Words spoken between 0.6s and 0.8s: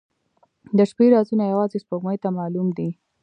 •د